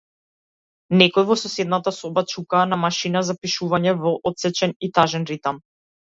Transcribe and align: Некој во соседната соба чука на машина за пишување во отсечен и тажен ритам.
Некој 0.99 1.25
во 1.31 1.35
соседната 1.41 1.91
соба 1.97 2.23
чука 2.33 2.61
на 2.69 2.79
машина 2.83 3.21
за 3.27 3.35
пишување 3.41 3.93
во 4.05 4.13
отсечен 4.31 4.73
и 4.89 4.91
тажен 4.99 5.29
ритам. 5.33 5.61